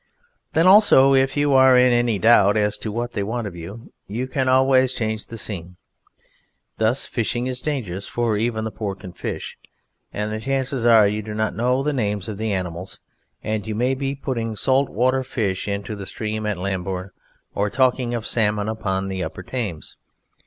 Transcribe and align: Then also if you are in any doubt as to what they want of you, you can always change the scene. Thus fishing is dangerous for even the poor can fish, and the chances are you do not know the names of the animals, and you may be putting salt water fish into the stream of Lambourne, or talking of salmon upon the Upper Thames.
Then 0.53 0.65
also 0.65 1.13
if 1.13 1.37
you 1.37 1.53
are 1.53 1.77
in 1.77 1.93
any 1.93 2.17
doubt 2.17 2.57
as 2.57 2.79
to 2.79 2.91
what 2.91 3.11
they 3.11 3.21
want 3.21 3.45
of 3.45 3.55
you, 3.55 3.93
you 4.07 4.25
can 4.25 4.49
always 4.49 4.93
change 4.93 5.27
the 5.27 5.37
scene. 5.37 5.75
Thus 6.79 7.05
fishing 7.05 7.45
is 7.45 7.61
dangerous 7.61 8.07
for 8.07 8.35
even 8.35 8.63
the 8.63 8.71
poor 8.71 8.95
can 8.95 9.13
fish, 9.13 9.59
and 10.11 10.31
the 10.31 10.39
chances 10.39 10.87
are 10.87 11.05
you 11.07 11.21
do 11.21 11.35
not 11.35 11.53
know 11.55 11.83
the 11.83 11.93
names 11.93 12.27
of 12.27 12.39
the 12.39 12.51
animals, 12.51 12.99
and 13.43 13.67
you 13.67 13.75
may 13.75 13.93
be 13.93 14.15
putting 14.15 14.55
salt 14.55 14.89
water 14.89 15.23
fish 15.23 15.67
into 15.67 15.95
the 15.95 16.07
stream 16.07 16.47
of 16.47 16.57
Lambourne, 16.57 17.11
or 17.53 17.69
talking 17.69 18.15
of 18.15 18.25
salmon 18.25 18.67
upon 18.67 19.07
the 19.07 19.23
Upper 19.23 19.43
Thames. 19.43 19.97